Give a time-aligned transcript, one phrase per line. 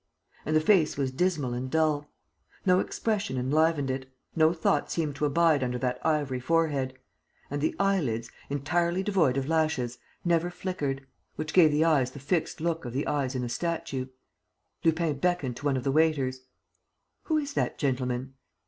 [0.47, 2.09] And the face was dismal and dull.
[2.65, 4.11] No expression enlivened it.
[4.35, 6.97] No thought seemed to abide under that ivory forehead;
[7.51, 12.19] and the eye lids, entirely devoid of lashes, never flickered, which gave the eyes the
[12.19, 14.07] fixed look of the eyes in a statue.
[14.83, 16.39] Lupin beckoned to one of the waiters:
[17.25, 18.33] "Who is that gentleman?"